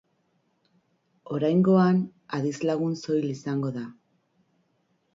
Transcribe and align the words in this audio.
Oraingoan, 1.35 2.01
adizlagun 2.39 2.99
soil 3.05 3.31
izango 3.37 3.75
da. 3.81 3.89